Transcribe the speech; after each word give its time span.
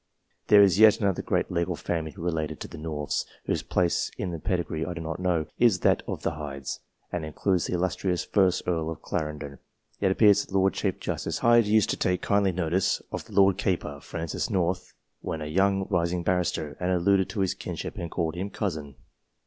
There 0.47 0.63
is 0.63 0.79
yet 0.79 0.99
another 0.99 1.21
great 1.21 1.51
legal 1.51 1.75
family, 1.75 2.15
related 2.17 2.59
to 2.61 2.67
the 2.67 2.79
Norths, 2.79 3.23
whose 3.45 3.61
place 3.61 4.09
in 4.17 4.31
the 4.31 4.39
pedigree 4.39 4.83
I 4.83 4.95
do 4.95 5.01
not 5.01 5.19
know: 5.19 5.41
it 5.41 5.49
is 5.59 5.81
that 5.81 6.01
of 6.07 6.23
the 6.23 6.31
Hydes, 6.31 6.79
and 7.11 7.23
includes 7.23 7.67
the 7.67 7.73
illustrious 7.73 8.25
first 8.25 8.63
Earl 8.67 8.89
of 8.89 9.03
Clarendon. 9.03 9.59
It 9.99 10.11
appears 10.11 10.41
that 10.43 10.53
the 10.53 10.57
Lord 10.57 10.73
Chief 10.73 10.99
Justice 10.99 11.37
Hyde 11.37 11.67
used 11.67 11.91
to 11.91 11.97
take 11.97 12.23
kindly 12.23 12.51
notice 12.51 12.99
of 13.11 13.25
the 13.25 13.33
Lord 13.33 13.59
Keeper, 13.59 13.99
Francis 14.01 14.49
North, 14.49 14.91
when 15.19 15.39
a 15.39 15.45
young 15.45 15.85
rising 15.91 16.23
barrister, 16.23 16.77
and 16.79 16.91
allude 16.91 17.29
to 17.29 17.41
his 17.41 17.53
kinship, 17.53 17.95
and 17.99 18.09
call 18.09 18.31
him" 18.31 18.49
cousin." 18.49 18.95